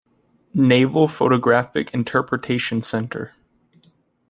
[0.55, 3.35] Naval Photographic Interpretation Center.